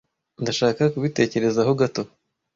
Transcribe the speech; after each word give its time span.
Ndashaka 0.41 0.81
kubitekerezaho 0.93 1.71
gato. 1.81 2.01